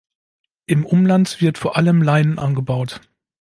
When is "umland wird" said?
0.83-1.59